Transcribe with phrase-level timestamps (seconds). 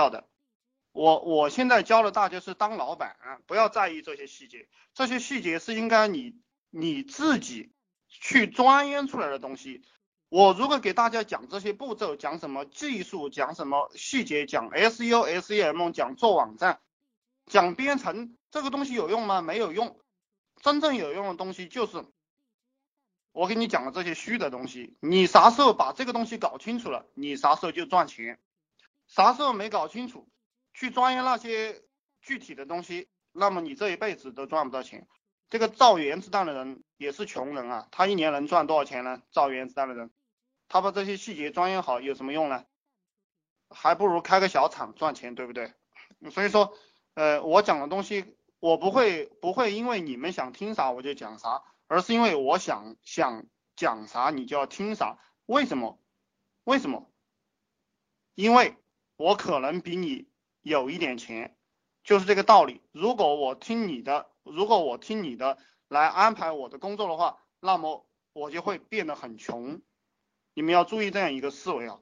[0.00, 0.26] 要的。
[0.92, 3.16] 我我现在教的大家是当老板，
[3.46, 6.34] 不要在意这些细节，这些细节是应该你
[6.70, 7.70] 你自己
[8.08, 9.82] 去钻研出来的东西。
[10.30, 16.80] 我如果给大家讲这些步骤，讲什么技术，讲什么细节，讲 SEO、SEM，讲做网站，
[17.46, 19.42] 讲编程，这个东西有用吗？
[19.42, 19.98] 没有用。
[20.62, 22.04] 真正有用的东西就是
[23.32, 24.96] 我给你讲的这些虚的东西。
[25.00, 28.40] 你啥时候把这个东西搞清楚了，你啥时候就赚钱。
[29.10, 30.28] 啥时候没搞清楚？
[30.72, 31.82] 去钻研那些
[32.22, 35.08] 具体的东西，那么你这一辈子都赚不到钱。
[35.48, 39.20] 这个造原子弹的人也是穷人啊，他一年能赚多少钱呢？
[39.32, 40.12] 造原子弹的人，
[40.68, 42.64] 他把这些细节钻研好有什么用呢？
[43.68, 45.74] 还不如开个小厂赚钱，对不对？
[46.30, 46.72] 所以说，
[47.14, 55.18] 呃，我讲的东西，我不会不会因为你们想听啥我就讲啥，而是因为我想想讲啥你就要听啥。
[55.46, 56.00] 为什么？
[56.62, 57.10] 为什么？
[58.36, 58.76] 因为
[59.20, 60.28] 我可能比你。
[60.62, 61.56] 有一点钱，
[62.04, 62.82] 就是这个道理。
[62.92, 65.56] 如果我听你的，如果我听你的
[65.88, 69.80] 来安排我的工作的话，那么我就会变得很穷。
[70.52, 71.98] 你们要注意这样一个思维啊。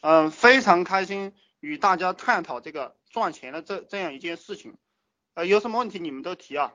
[0.00, 4.76] 嗯，非常开心与大家探讨这个赚钱的这这样一件事情。
[5.34, 6.74] 呃，有什么问题你们都提啊，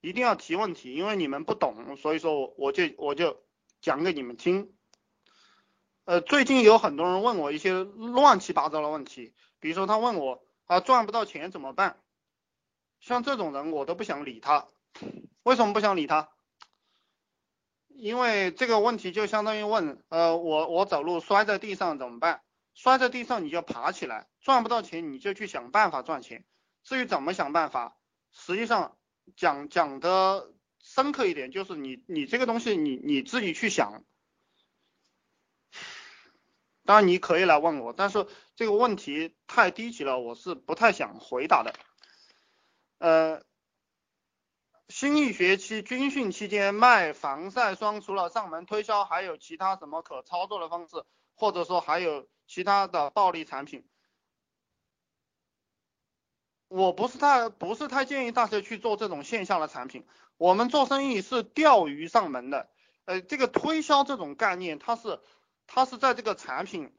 [0.00, 3.42] 一定要提问题，因为你们不懂，所以说我我就我就
[3.80, 4.72] 讲给你们听。
[6.06, 11.98] 呃，最近有很多人问我一些乱七八糟的问题，比如说他问我啊赚不到钱怎么办？
[13.00, 14.68] 像这种人我都不想理他。
[15.42, 16.28] 为什么不想理他？
[17.88, 22.40] 因为这个问题就相当于问，呃，我我走路摔在地上怎么办？
[22.72, 26.44] 摔在地上你就爬起来，赚不到钱你就去想办法赚钱。
[26.84, 27.96] 至于怎么想办法，
[28.30, 28.96] 实际上
[29.34, 34.04] 讲讲的深刻一点，就是你你这个东西你你自己去想。
[36.86, 41.74] 当然你可以来问我，但是这个问题太低级了，我是不太想回答的。
[42.98, 43.42] 呃，
[44.88, 53.84] 新一学期军训期间卖防晒霜，除了上门推销，还有其他什么可操作的方式，或者说还有其他的暴利产品？
[56.68, 60.06] 我不是太不是太建议大家去做这种线下的产品。
[60.38, 62.70] 我们做生意是钓鱼上门的，
[63.04, 65.20] 呃，这个推销这种概念，它是。
[65.66, 66.92] 它是在这个产品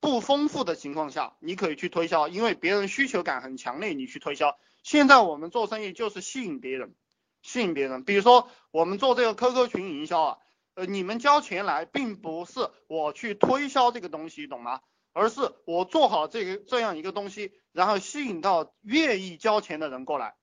[0.00, 4.58] 不丰富的情况下，你可以去推销，因为别人需求感很强烈，你去推销。
[4.82, 6.94] 现在我们做生意就是吸引别人，
[7.42, 8.04] 吸引别人。
[8.04, 10.38] 比如说我们做这个 QQ 群营销啊，
[10.74, 14.80] 呃，你们交钱来，并不是我去推销这个东西，懂吗？
[15.14, 20.34] 而是我做好这个这样一个东西，然后吸引到愿意交钱的人过来。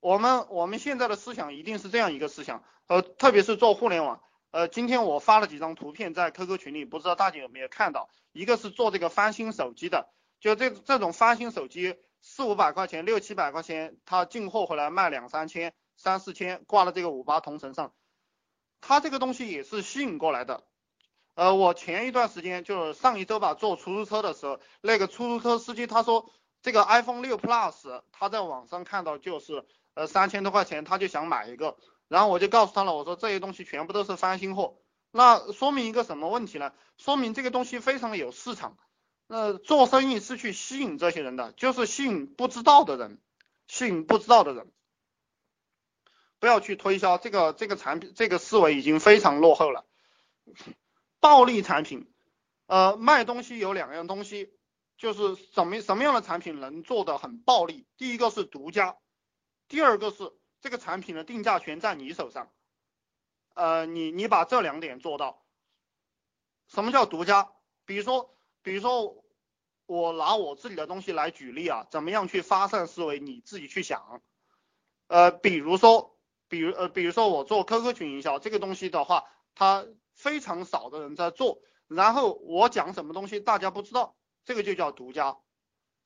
[0.00, 4.22] 我们我们现在的思想一定是这样一个思想，呃，特别是做互联网。
[4.52, 8.08] 呃，今天我发了几张图片在 QQ 群里，不知道大家有没有看到？
[8.32, 10.08] 一个是做这个翻新手机的，
[10.40, 17.92] 就这这种翻新手机四五百块钱、六七百块钱，他进货回来卖两三千、三四千，挂了这个五八同城上，
[18.80, 20.64] 他这个东西也是吸引过来的。
[21.34, 26.28] 呃，我前一段时间就是上一周吧，坐出租车的时候，那个出租车司机他说
[26.60, 31.76] 这个 iPhone 六 Plus 他在网上看到就是呃三千多块钱，他就想买一个。
[32.10, 34.80] 然后我就告诉他了，我说这些东西全部都是翻新货，
[35.12, 36.72] 那说明一个什么问题呢？
[36.96, 38.76] 说明这个东西非常的有市场。
[39.28, 43.20] 那做生意是去吸引这些人的，就是吸引不知道的人，
[43.68, 44.72] 吸引不知道的人，
[46.40, 49.86] 不要去推销这个这个产品，这个思维已经非常落后了。
[51.20, 52.10] 暴利产品，
[52.66, 54.52] 呃，卖东西有两样东西，
[54.98, 57.86] 就是什么什么样的产品能做的很暴利？
[57.96, 58.96] 第一个是独家，
[59.68, 60.32] 第二个是。
[60.60, 62.50] 这个产品的定价权在你手上，
[63.54, 65.42] 呃，你你把这两点做到，
[66.68, 67.52] 什么叫独家？
[67.86, 69.24] 比如说，比如说
[69.86, 73.18] 我拿我自己的东西来举例啊，怎么样去发散思维？
[73.18, 74.22] 你自己去想，
[75.08, 76.16] 呃，比如说，
[76.48, 85.38] 比如呃，比如说我做 QQ 群营销这个东西的话，它非常少的人在做，然后我讲什么东西大家不知道，这个就叫独家，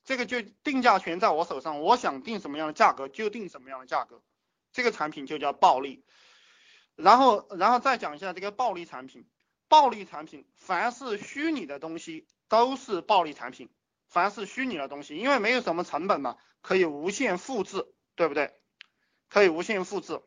[0.05, 4.23] 这个就定价权在我手上，我想定什么样的价格就定什么样的价格。
[4.75, 6.05] 这个产品就叫暴利，
[6.97, 9.27] 然后，然后再讲一下这个暴利产品。
[9.69, 13.71] 暴利产品，凡是虚拟的东西都是暴利产品。
[14.09, 17.87] 凡是虚拟的东西，因为没有什么成本嘛，可以无限复制，
[18.17, 18.53] 对不对？
[19.29, 20.21] 可以无限复制。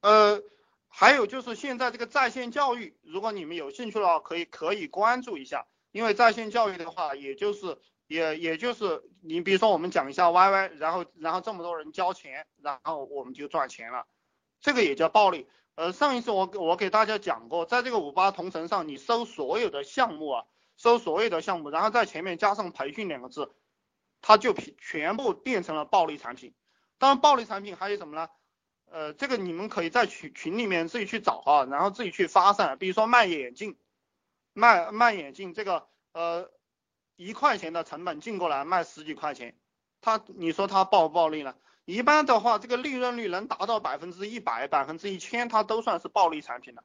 [0.00, 0.42] 呃，
[0.88, 7.78] 还有就是现在这个在线教育，如果你们有兴趣的话，可以可以关注一下，因为在线教育的话，也就是。
[8.10, 14.04] 也也就是你比如说我们讲一下 YY，然后然后这么多人交钱，然后我们就赚钱了，
[14.60, 15.46] 这个也叫暴利。
[15.76, 20.44] 呃，上一次我我给大家讲过，在这个五八同城上，你搜所有的项目啊，
[20.76, 23.54] 搜所有的项目，然后在前面加上培训两个字，
[24.20, 26.52] 它就全部变成了暴利产品。
[26.98, 28.28] 当然，暴利产品还有什么呢？
[28.90, 32.76] 呃，这个你们可以在群群里面自己去找啊，然后自己去发散。
[32.76, 33.78] 比如说卖眼镜，
[34.52, 36.50] 卖卖眼镜，这个呃
[37.20, 39.54] 一块钱的成本进过来卖十几块钱，
[40.00, 41.54] 他你说他暴不暴利呢？
[41.84, 46.82] 一般的话，这个利润率能达到百分之一百、百分之一千，它都算是暴利产品了。